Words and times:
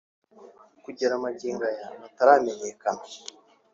kugera 0.83 1.13
magingo 1.23 1.63
aya 1.71 1.85
bataramenyekana 2.01 3.03